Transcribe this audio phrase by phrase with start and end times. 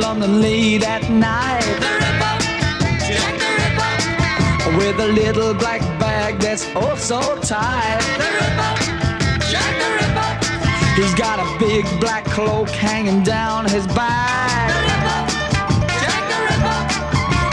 [0.00, 1.60] London late at night.
[1.80, 2.34] The Ripper,
[3.08, 7.98] Jack the Ripper, With a little black bag that's oh so tight.
[8.16, 8.72] the Ripper,
[9.50, 10.30] Jack the Ripper,
[11.00, 14.68] He's got a big black cloak hanging down his back.
[14.70, 14.80] the.
[14.88, 15.20] Ripper,
[16.02, 16.78] Jack the Ripper,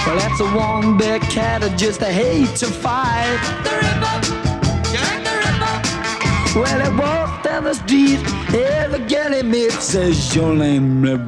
[0.05, 3.39] Well, that's a one big cat that just a hate to fight.
[3.63, 4.15] the Ripper,
[4.93, 8.19] Jack the Ripper, Well, he walks down the street,
[9.07, 11.01] girl he meets says your name.
[11.01, 11.25] The the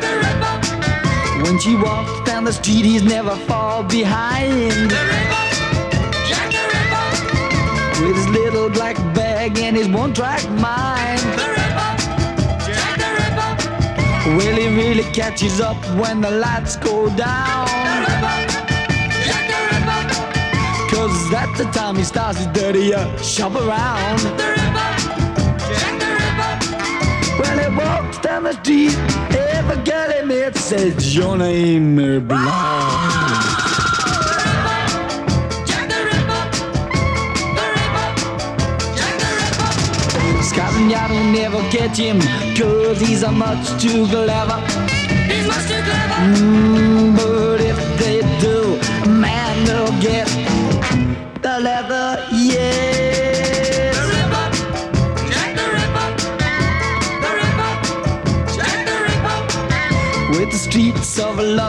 [0.00, 4.72] the Ripper, When she walks down the street, he's never fall behind.
[4.90, 5.46] the Ripper,
[6.28, 11.20] Jack the Ripper, With his little black bag and his one-track mind.
[11.40, 11.92] the Ripper,
[12.66, 17.66] Jack the Ripper, Well, he really catches up when the lights go the down.
[18.06, 18.49] Ripper,
[21.30, 24.18] that's the time he starts his dirty uh, shop around.
[24.18, 24.90] the Ripper,
[25.70, 26.52] Jack the Ripper,
[27.40, 28.96] Well, he walks down the street,
[29.30, 32.40] every girl he meets says your name is Blau.
[35.66, 36.42] Jack the Ripper,
[37.56, 38.08] the Ripper,
[38.96, 42.18] Jack the Ripper, Scotland Yard will never get him,
[42.58, 44.58] cause he's a much too clever.
[45.30, 46.18] he's much too clever.
[46.26, 50.28] Mm, but if they do, man, they'll get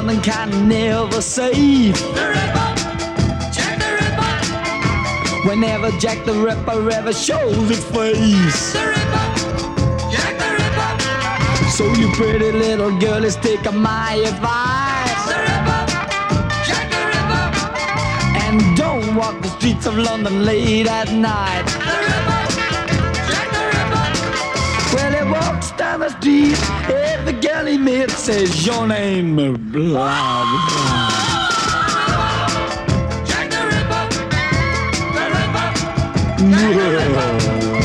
[0.02, 1.94] London kind never save.
[1.94, 2.74] the Ripper,
[3.54, 8.74] Jack the Ripper, Whenever Jack the Ripper ever shows his face.
[8.74, 9.26] the Ripper,
[10.10, 15.26] Jack the Ripper, So you pretty little girlies take my advice.
[15.30, 15.86] the Ripper,
[16.66, 17.45] Jack the Ripper,
[18.42, 21.66] And don't walk the streets of London late at night.
[21.66, 22.42] the Ripper,
[23.30, 24.08] Jack the Ripper,
[24.95, 26.58] Well, he walks down the street,
[27.72, 30.46] he meets says your name, blah, blah.
[33.26, 34.04] Jack the Ripper,
[35.16, 35.68] the Ripper,
[36.52, 37.80] Jack the Ripper.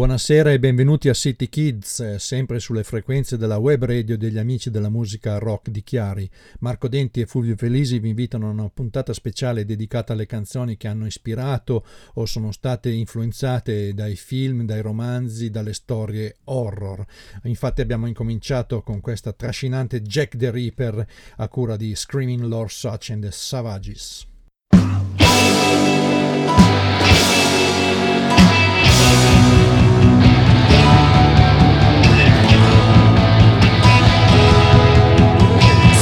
[0.00, 4.70] Buonasera e benvenuti a City Kids, eh, sempre sulle frequenze della web radio degli amici
[4.70, 6.26] della musica rock di Chiari.
[6.60, 10.88] Marco Denti e Fulvio Felisi vi invitano a una puntata speciale dedicata alle canzoni che
[10.88, 11.84] hanno ispirato
[12.14, 17.04] o sono state influenzate dai film, dai romanzi, dalle storie horror.
[17.42, 21.06] Infatti abbiamo incominciato con questa trascinante Jack the Ripper
[21.36, 24.26] a cura di Screaming Lord Such and the Savages.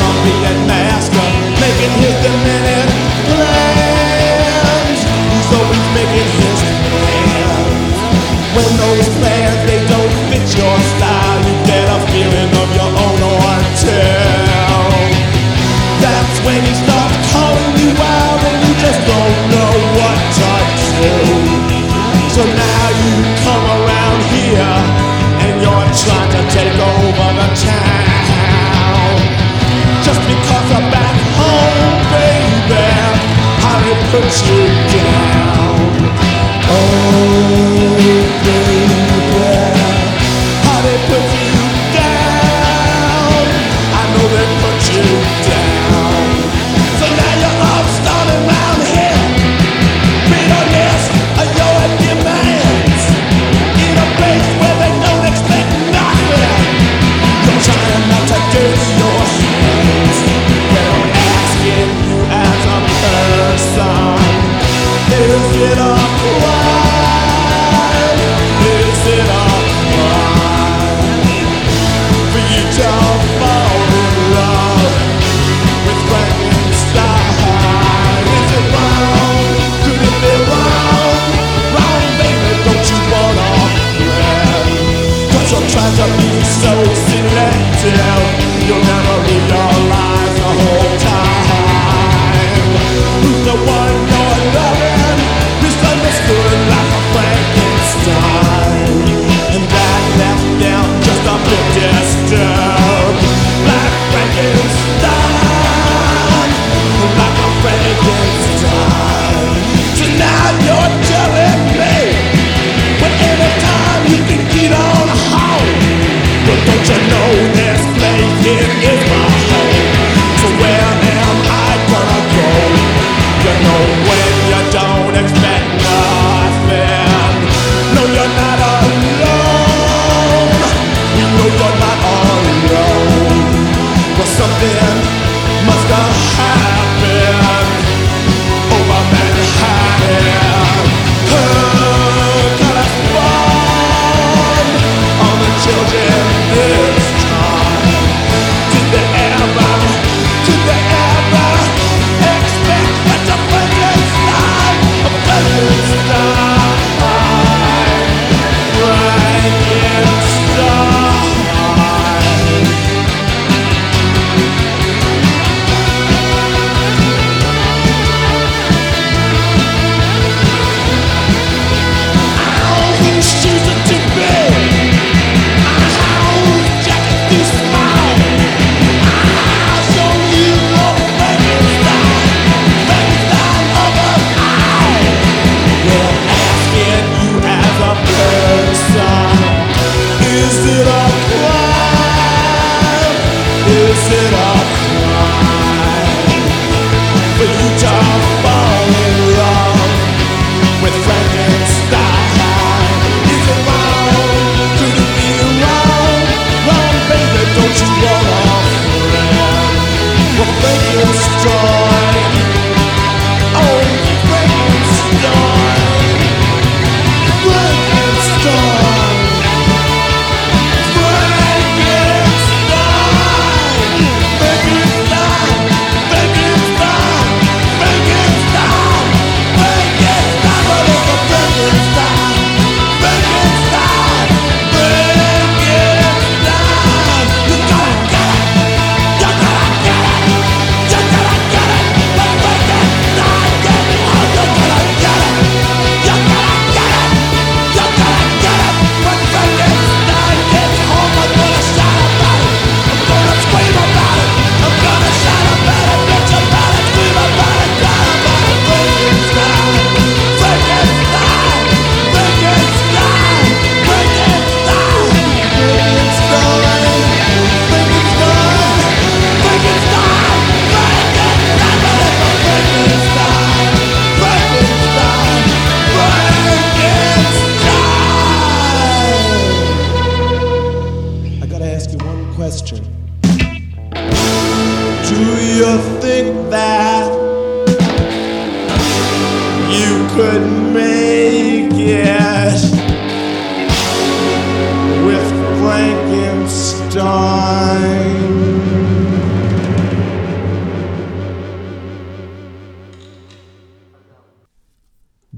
[0.00, 0.16] on
[1.60, 1.92] making
[3.28, 5.00] plans.
[5.52, 6.60] Always making his
[6.90, 7.98] plans.
[8.56, 11.11] When those plans they don't fit your style,
[34.12, 35.21] put you down.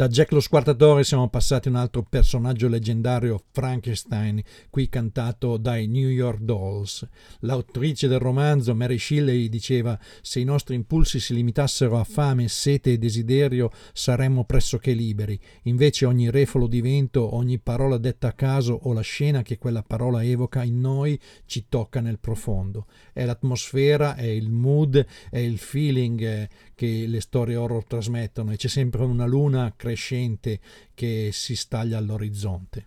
[0.04, 5.86] Da Jack lo squartatore siamo passati a un altro personaggio leggendario, Frankenstein, qui cantato dai
[5.86, 7.08] New York Dolls.
[7.40, 12.92] L'autrice del romanzo, Mary Shelley, diceva se i nostri impulsi si limitassero a fame, sete
[12.92, 18.78] e desiderio saremmo pressoché liberi, invece ogni refolo di vento, ogni parola detta a caso
[18.82, 22.88] o la scena che quella parola evoca in noi ci tocca nel profondo.
[23.10, 28.56] È l'atmosfera, è il mood, è il feeling eh, che le storie horror trasmettono e
[28.56, 30.60] c'è sempre una luna creativa crescente
[30.92, 32.86] che si staglia all'orizzonte.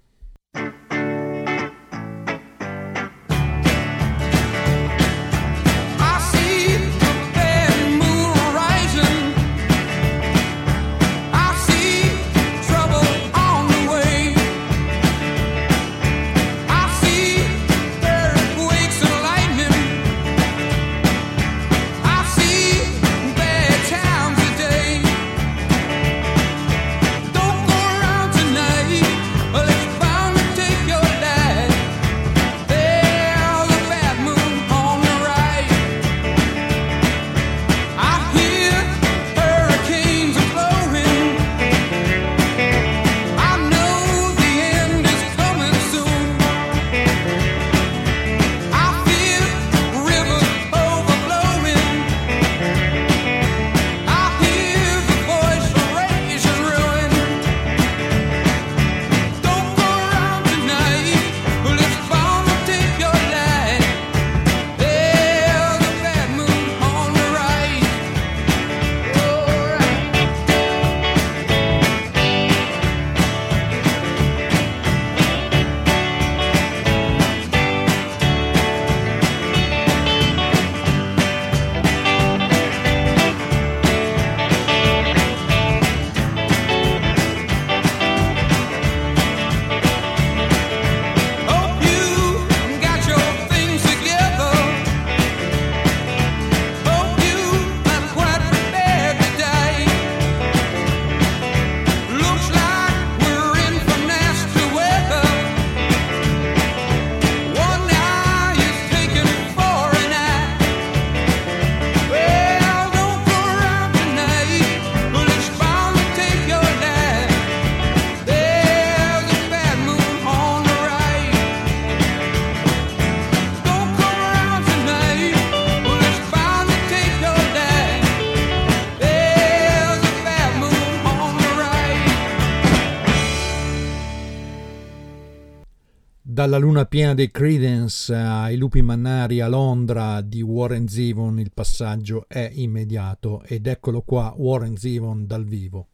[136.37, 142.25] Dalla luna piena dei Credence ai lupi mannari a Londra di Warren Zevon il passaggio
[142.27, 145.87] è immediato ed eccolo qua Warren Zevon dal vivo.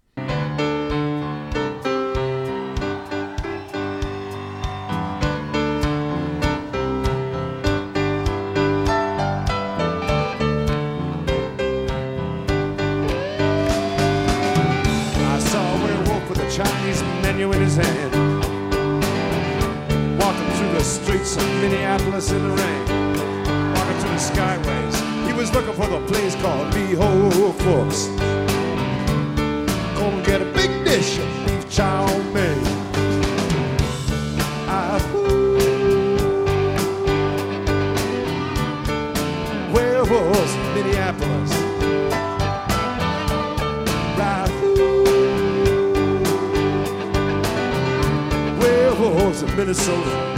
[22.14, 22.86] Minneapolis in the rain.
[23.74, 24.96] Walking through the skyways.
[25.26, 28.08] He was looking for the place called Lee Ho Fooks.
[29.96, 32.60] Gonna get a big dish of beef chow mein.
[34.68, 35.58] Ah, ooh.
[39.74, 41.52] Werewolves, Minneapolis.
[49.56, 50.33] Minnesota.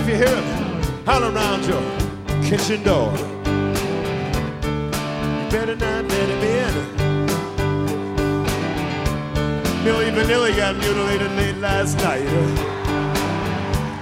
[0.00, 1.82] If you hear them holler around your
[2.42, 3.12] kitchen door,
[5.36, 6.74] you better not let him in.
[9.84, 12.24] Millie Vanilli got mutilated late last night.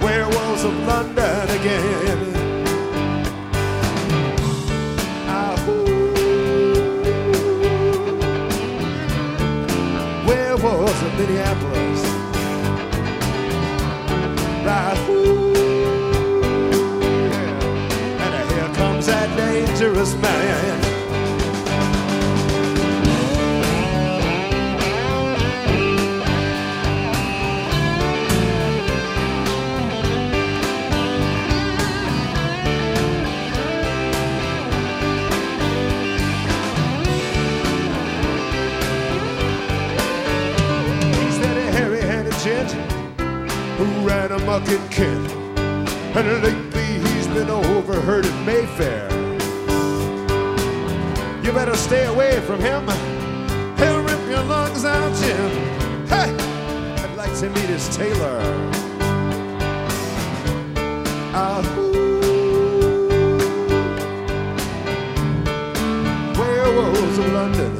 [0.01, 2.33] Werewolves of London again.
[5.27, 6.13] Ah, ooh.
[10.25, 11.88] Werewolves of Minneapolis.
[44.91, 45.31] Kent.
[46.15, 49.09] And lately he's been overheard at Mayfair.
[51.43, 52.85] You better stay away from him.
[53.77, 55.51] He'll rip your lungs out, Jim.
[56.07, 56.35] Hey,
[57.01, 58.41] I'd like to meet his tailor.
[61.33, 61.89] Ah, ooh.
[66.37, 67.78] Werewolves of London.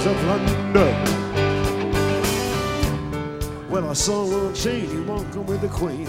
[0.00, 0.94] Werewolves of London.
[3.68, 6.08] Well, I saw Lord Cheney walking with the Queen,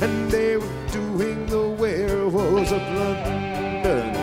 [0.00, 4.16] and they were doing the Werewolves of London.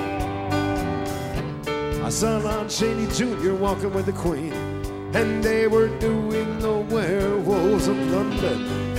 [2.02, 3.54] I saw Lon Chaney Jr.
[3.54, 4.54] walking with the Queen,
[5.14, 8.98] and they were doing the Werewolves of London.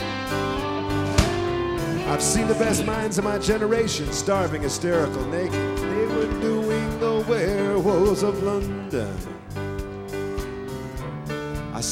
[2.10, 5.78] I've seen the best minds of my generation starving, hysterical, naked.
[5.78, 9.31] They were doing the werewolves of London.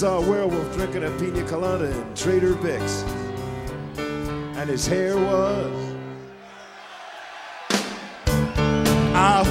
[0.01, 3.03] I saw a werewolf drinking a pina colada in Trader Vic's,
[3.99, 5.95] and his hair was.
[9.13, 9.45] Ah,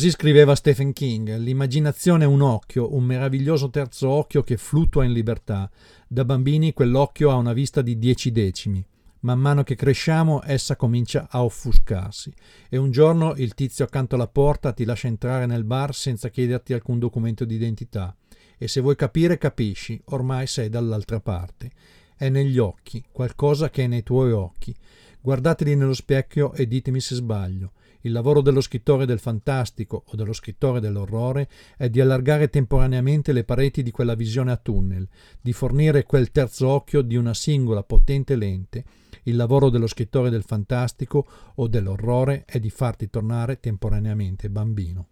[0.00, 5.12] Così scriveva Stephen King, l'immaginazione è un occhio, un meraviglioso terzo occhio che fluttua in
[5.12, 5.70] libertà.
[6.08, 8.82] Da bambini quell'occhio ha una vista di dieci decimi.
[9.20, 12.32] Man mano che cresciamo essa comincia a offuscarsi
[12.70, 16.72] e un giorno il tizio accanto alla porta ti lascia entrare nel bar senza chiederti
[16.72, 18.16] alcun documento d'identità
[18.56, 21.70] e se vuoi capire capisci, ormai sei dall'altra parte.
[22.16, 24.74] È negli occhi, qualcosa che è nei tuoi occhi.
[25.20, 27.72] Guardateli nello specchio e ditemi se sbaglio.
[28.02, 33.44] Il lavoro dello scrittore del fantastico o dello scrittore dell'orrore è di allargare temporaneamente le
[33.44, 35.06] pareti di quella visione a tunnel,
[35.38, 38.84] di fornire quel terzo occhio di una singola potente lente.
[39.24, 45.06] Il lavoro dello scrittore del fantastico o dell'orrore è di farti tornare temporaneamente bambino.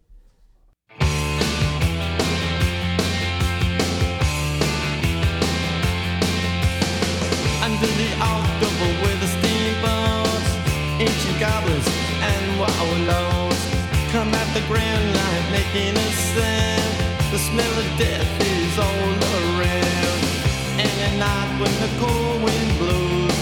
[7.61, 10.57] Under the October with the steamboats,
[11.01, 11.98] ancient goblins
[12.61, 13.61] and wallows
[14.11, 17.33] come at the grand light making a sound.
[17.33, 20.21] The smell of death is all around.
[20.83, 23.39] And at night when the cold wind blows,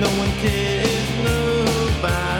[0.00, 2.31] no one cares, nobody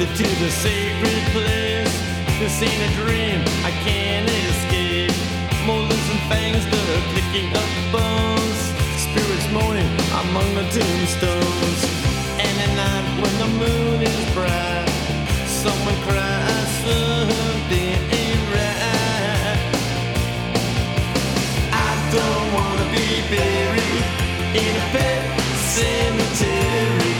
[0.00, 1.92] Fall to the sacred place.
[2.38, 5.12] This ain't a dream, I can't escape.
[5.66, 8.60] Molars and fangs that are picking up bones.
[8.96, 9.92] Spirits moaning
[10.24, 11.80] among the tombstones.
[12.40, 14.88] And at night when the moon is bright,
[15.46, 19.60] someone cries something ain't right.
[21.76, 24.04] I don't wanna be buried
[24.64, 25.22] in a pet
[25.76, 27.19] cemetery.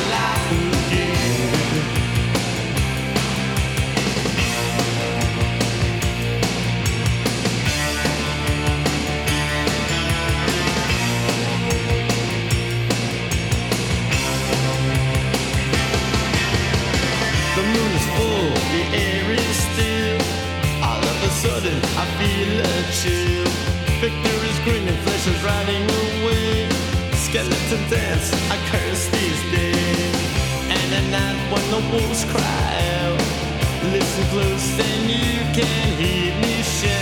[27.93, 30.15] I curse these days.
[30.69, 33.19] And at night when the wolves cry out,
[33.91, 37.00] listen close and you can hear me shout.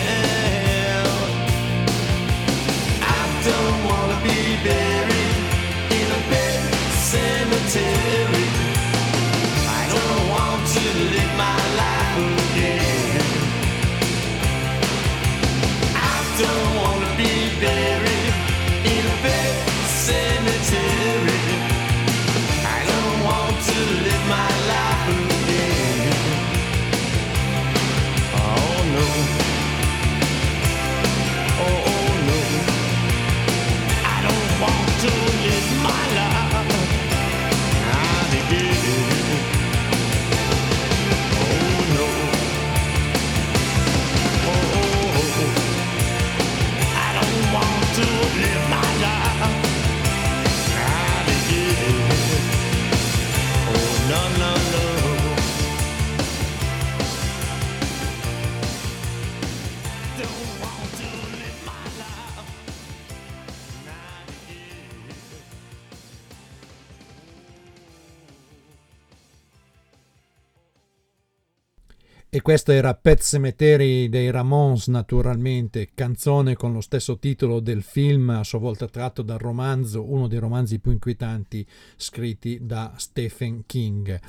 [72.50, 78.44] Questo era Pet Cemetery dei Ramones, naturalmente, canzone con lo stesso titolo del film, a
[78.44, 81.64] sua volta tratto dal romanzo, uno dei romanzi più inquietanti
[81.96, 84.20] scritti da Stephen King.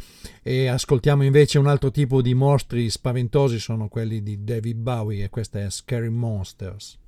[0.43, 5.31] E ascoltiamo invece un altro tipo di mostri spaventosi, sono quelli di David Bowie, e
[5.31, 6.99] questa è Scary Monsters.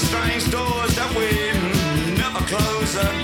[0.00, 3.23] strange doors that we never close up.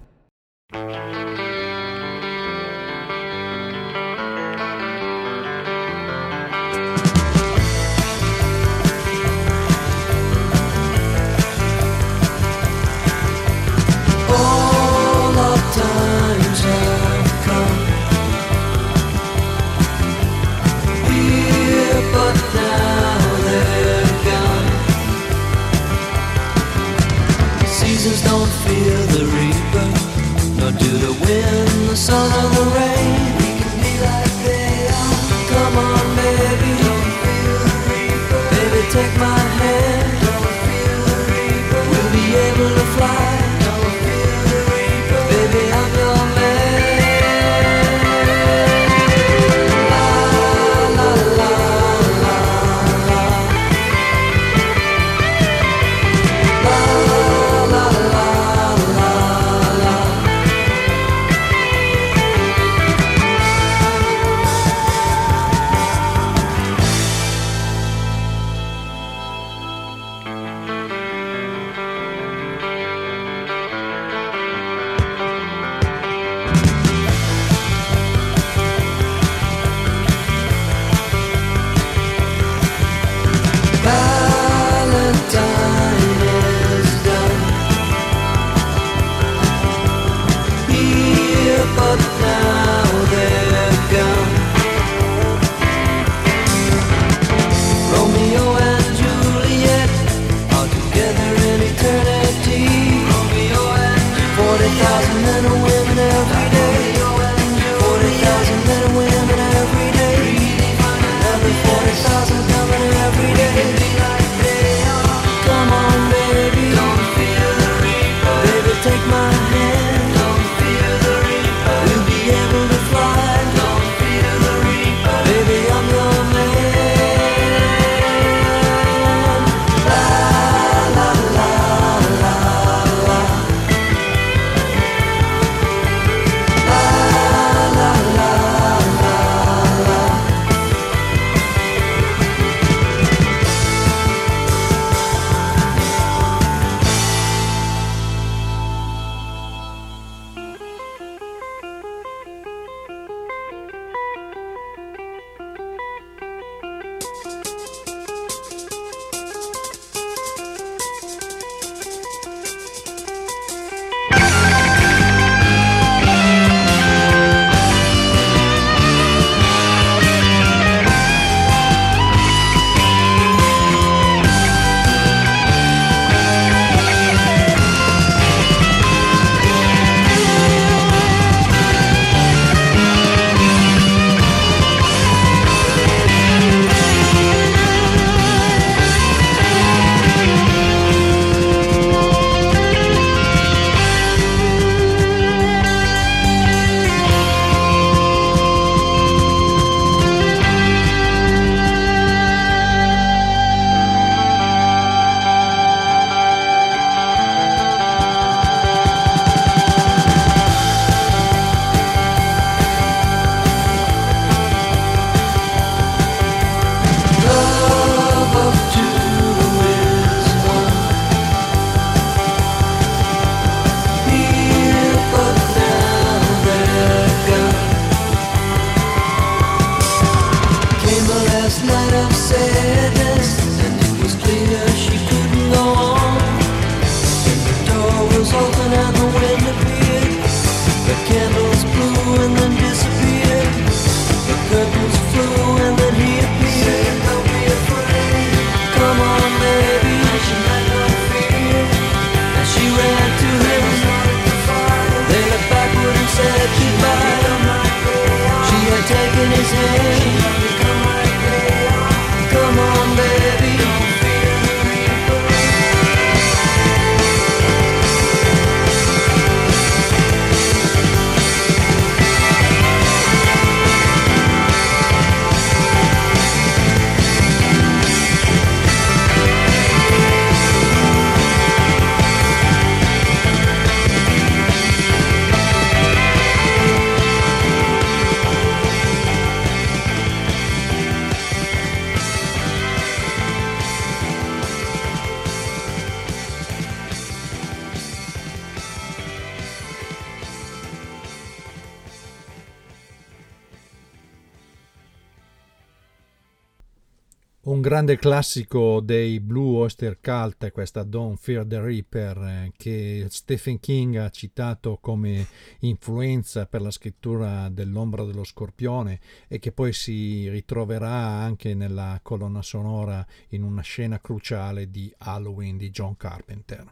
[307.81, 313.95] grande classico dei Blue Oyster Cult questa Don't Fear the Reaper eh, che Stephen King
[313.95, 315.25] ha citato come
[315.61, 322.43] influenza per la scrittura dell'ombra dello scorpione e che poi si ritroverà anche nella colonna
[322.43, 326.71] sonora in una scena cruciale di Halloween di John Carpenter.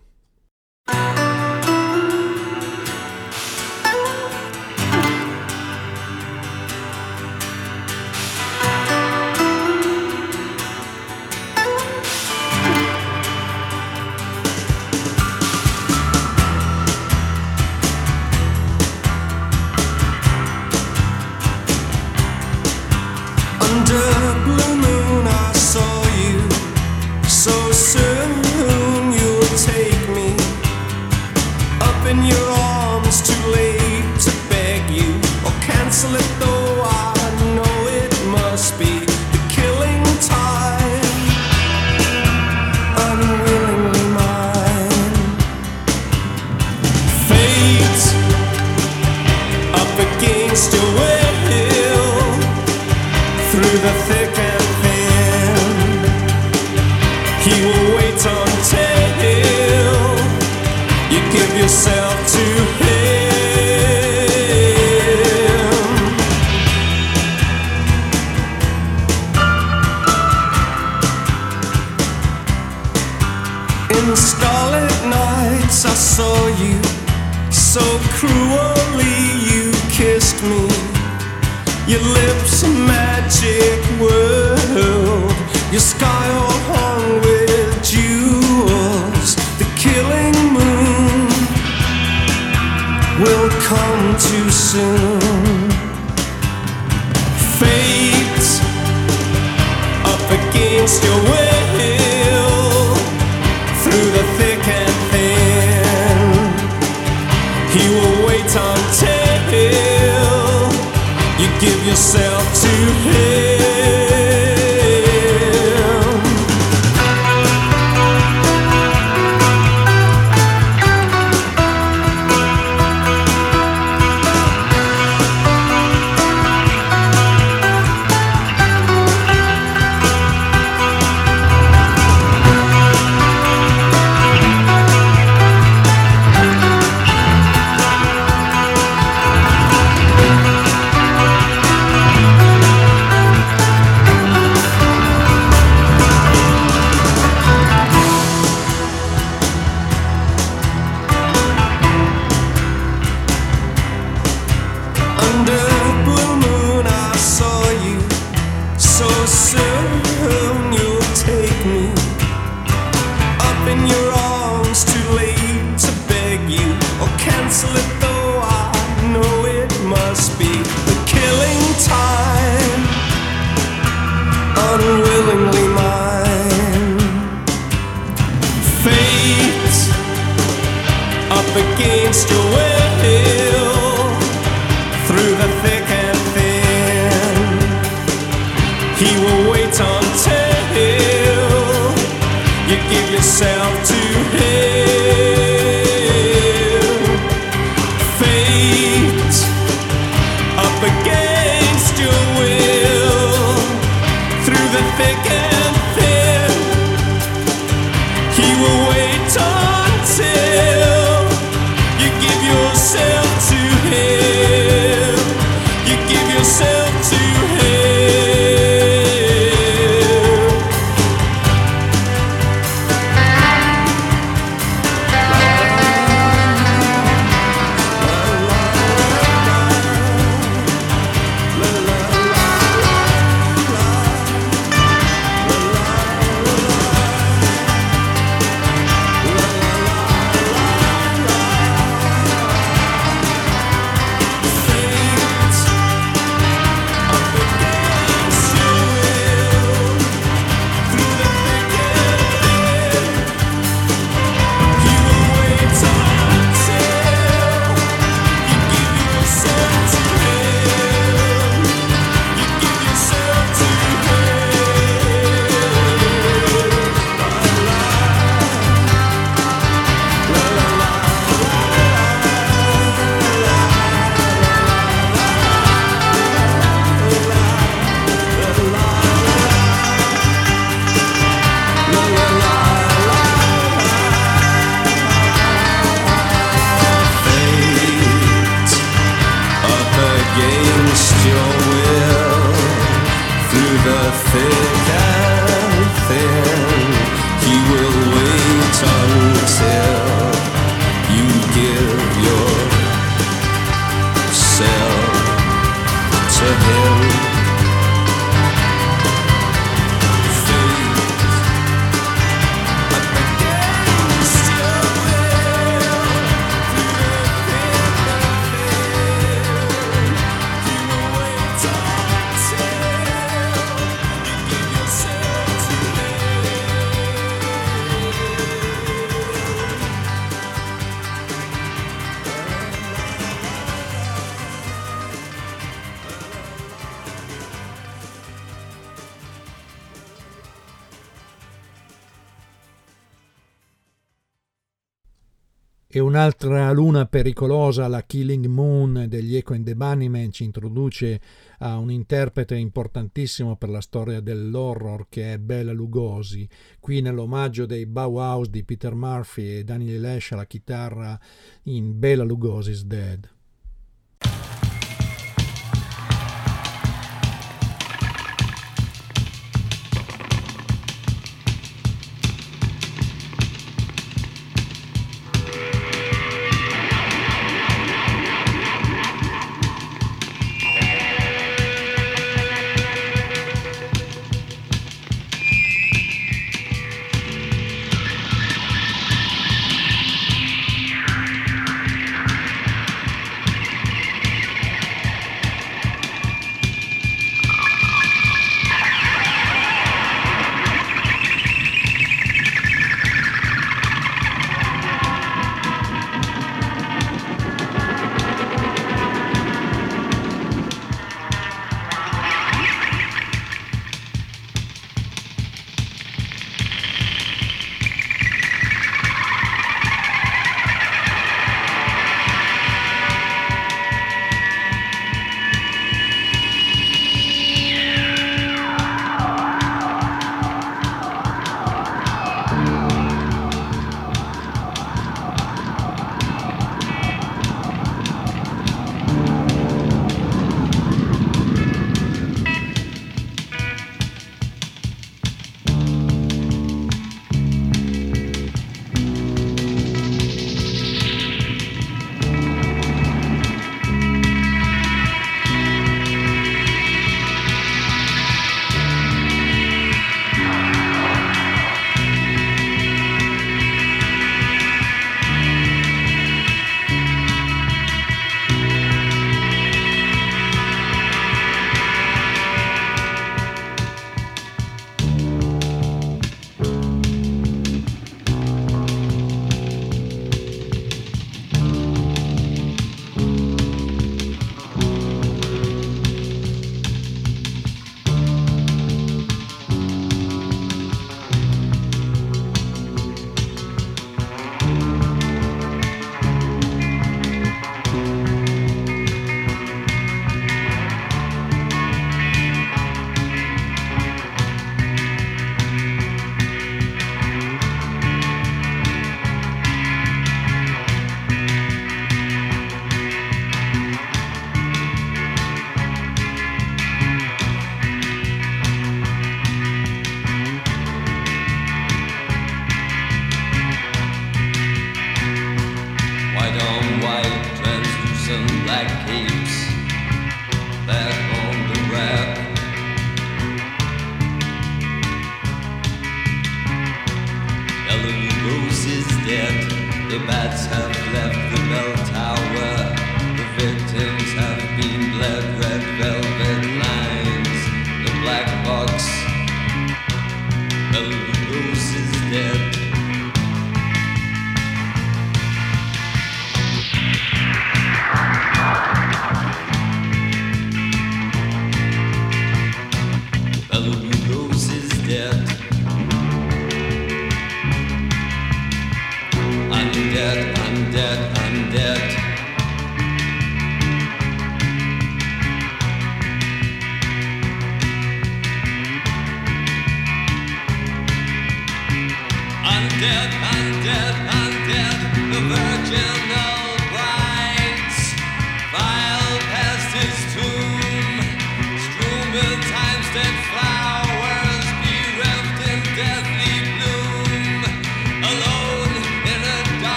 [347.10, 351.19] pericolosa la Killing Moon degli Echo and the Bunnymen ci introduce
[351.57, 356.47] a un interprete importantissimo per la storia dell'horror che è Bela Lugosi.
[356.79, 361.19] Qui nell'omaggio dei Bauhaus di Peter Murphy e Daniel Lesh alla chitarra
[361.63, 363.27] in Bela Lugosi's Dead.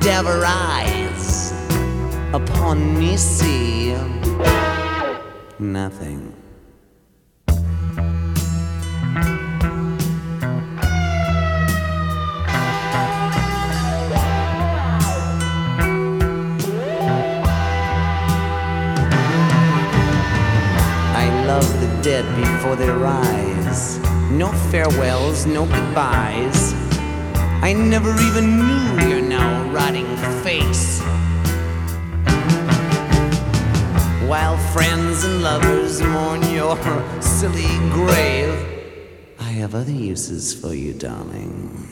[0.00, 1.52] Cadaver eyes
[2.32, 3.94] upon me see
[5.58, 6.34] nothing.
[21.16, 23.98] I love the dead before they rise.
[24.30, 26.74] No farewells, no goodbyes.
[27.62, 29.22] I never even knew your
[29.74, 31.00] rotting face.
[34.28, 36.76] While friends and lovers mourn your
[37.20, 38.54] silly grave,
[39.40, 41.88] I have other uses for you, darling.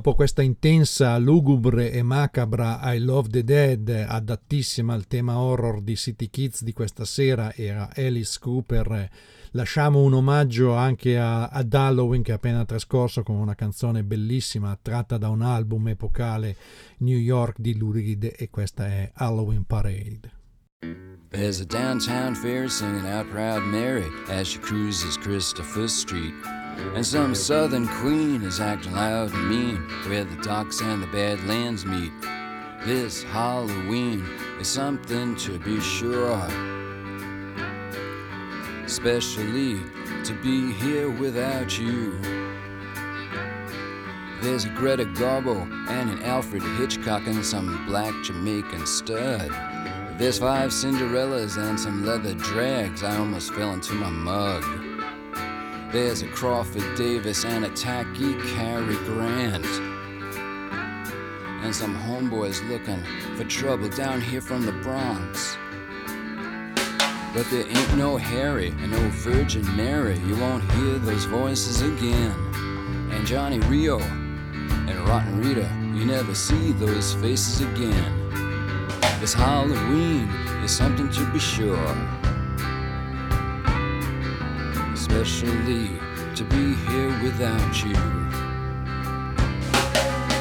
[0.00, 5.94] Dopo questa intensa, lugubre e macabra I Love the Dead, adattissima al tema horror di
[5.94, 9.10] City Kids di questa sera e a Alice Cooper,
[9.50, 14.74] lasciamo un omaggio anche a, ad Halloween che è appena trascorso con una canzone bellissima
[14.80, 16.56] tratta da un album epocale
[17.00, 20.32] New York di Lou Reed e questa è Halloween Parade.
[21.28, 26.59] There's a downtown fair singing out Proud Mary as she cruises Christopher Street.
[26.94, 29.76] And some southern queen is acting loud and mean
[30.08, 32.12] where the docks and the badlands meet.
[32.84, 34.26] This Halloween
[34.58, 36.46] is something to be sure.
[38.84, 39.80] Especially
[40.24, 42.18] to be here without you.
[44.40, 49.50] There's a Greta Garbo and an Alfred Hitchcock and some black Jamaican stud.
[50.18, 53.02] There's five Cinderellas and some leather drags.
[53.02, 54.89] I almost fell into my mug.
[55.92, 59.66] There's a Crawford Davis and a tacky Cary Grant.
[61.64, 63.02] And some homeboys looking
[63.36, 65.56] for trouble down here from the Bronx.
[67.34, 70.16] But there ain't no Harry and no Virgin Mary.
[70.20, 72.36] You won't hear those voices again.
[73.10, 78.30] And Johnny Rio and Rotten Rita, you never see those faces again.
[79.18, 80.28] This Halloween
[80.62, 82.19] is something to be sure.
[85.12, 85.88] Especially
[86.36, 87.92] to be here without you.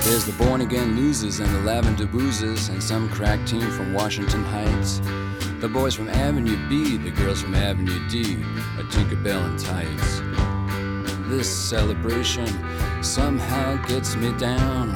[0.03, 4.43] There's the born again losers and the lavender boozers, and some crack team from Washington
[4.43, 5.01] Heights.
[5.59, 8.35] The boys from Avenue B, the girls from Avenue D,
[8.77, 10.21] a Tinkerbell in tights.
[11.27, 12.47] This celebration
[13.01, 14.95] somehow gets me down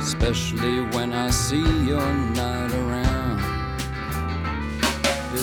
[0.00, 2.83] especially when I see you're not around.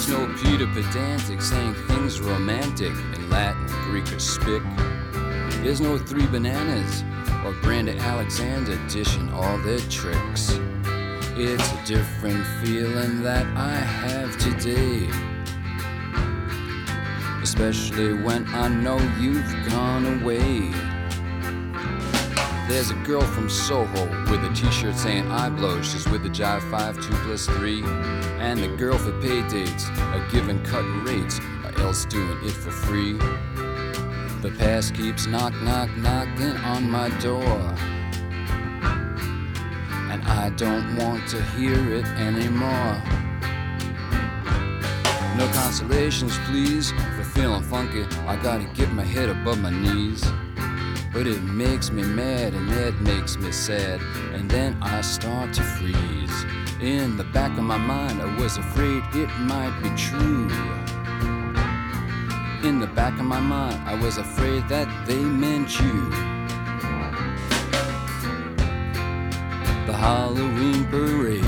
[0.02, 4.64] There's no Peter pedantic saying things romantic in Latin, Greek, or Spic.
[5.62, 7.04] There's no three bananas
[7.46, 10.58] or Brandon Alexander dishing all their tricks.
[11.38, 15.08] It's a different feeling that I have today.
[17.44, 20.91] Especially when I know you've gone away.
[22.72, 25.82] There's a girl from Soho with a t-shirt saying I blow.
[25.82, 27.84] She's with the Jive 5 2 plus 3.
[28.40, 32.72] And the girl for pay dates are giving cut rates or else doing it for
[32.72, 33.18] free.
[34.42, 37.60] The past keeps knock knock knocking on my door.
[40.10, 43.04] And I don't want to hear it anymore.
[45.36, 48.04] No consolations, please, for feeling funky.
[48.28, 50.24] I gotta get my head above my knees.
[51.14, 54.00] But it makes me mad and it makes me sad.
[54.34, 56.46] And then I start to freeze.
[56.80, 60.48] In the back of my mind, I was afraid it might be true.
[62.68, 66.10] In the back of my mind, I was afraid that they meant you.
[69.86, 71.44] The Halloween parade.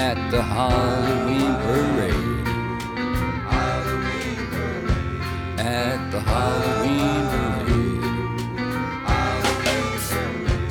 [0.00, 2.27] At the Halloween parade.
[5.68, 7.92] At the Halloween parade.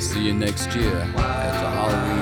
[0.02, 2.17] See you next year at the Halloween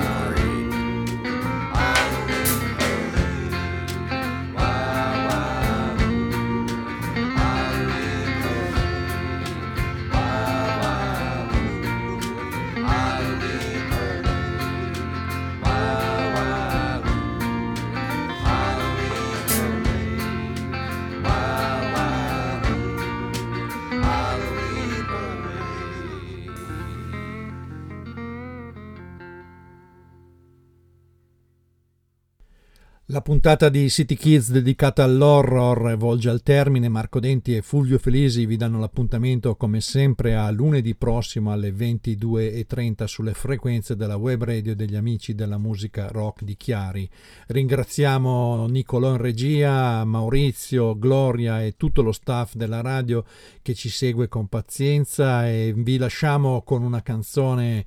[33.27, 36.87] puntata di City Kids dedicata all'horror volge al termine.
[36.87, 43.03] Marco Denti e Fulvio Felisi vi danno l'appuntamento come sempre a lunedì prossimo alle 22.30
[43.03, 47.09] sulle frequenze della web radio degli amici della musica rock di Chiari.
[47.47, 53.25] Ringraziamo Nicolò in regia, Maurizio, Gloria e tutto lo staff della radio
[53.61, 57.83] che ci segue con pazienza e vi lasciamo con una canzone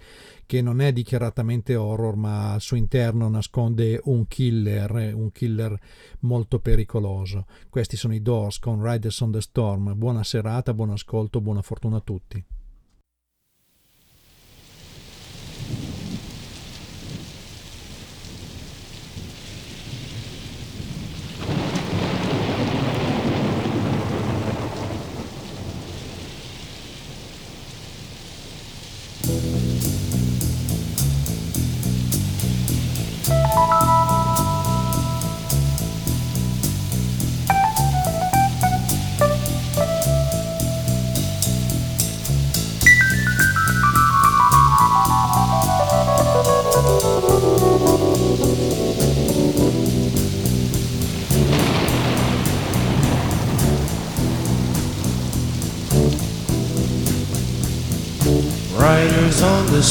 [0.50, 5.78] che non è dichiaratamente horror, ma al suo interno nasconde un killer, un killer
[6.22, 7.46] molto pericoloso.
[7.68, 9.96] Questi sono i Doors con Riders on the Storm.
[9.96, 12.44] Buona serata, buon ascolto, buona fortuna a tutti.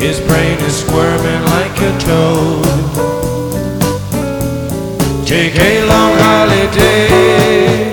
[0.00, 2.64] His brain is squirming like a toad.
[5.26, 7.92] Take a long holiday.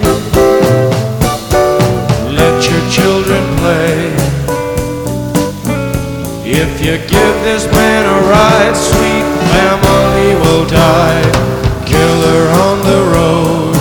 [2.32, 4.16] Let your children play.
[6.46, 11.30] If you give this man a ride, sweet family will die.
[11.86, 13.77] Killer on the road.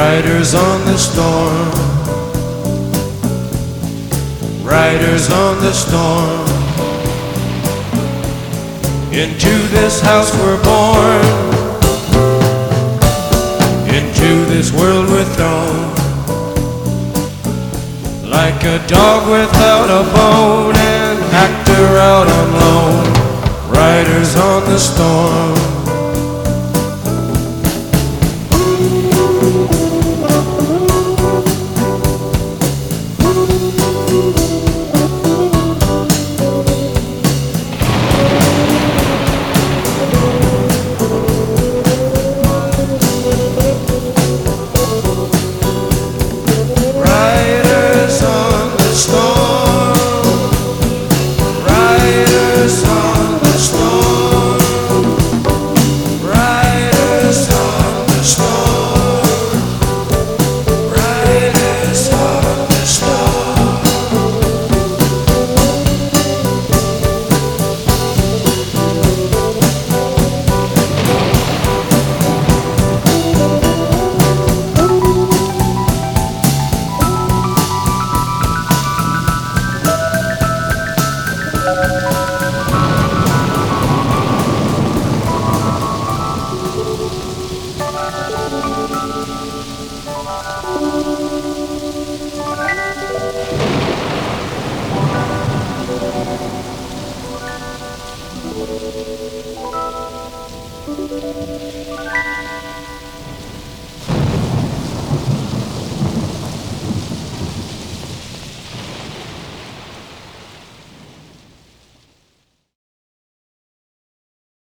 [0.00, 1.70] Riders on the storm.
[4.64, 6.46] Riders on the storm.
[9.12, 11.22] Into this house we're born.
[13.94, 15.92] Into this world we're thrown.
[18.30, 23.70] Like a dog without a bone, an actor out on loan.
[23.70, 25.79] Riders on the storm.